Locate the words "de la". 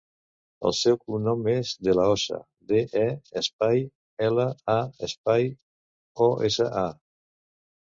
1.87-2.05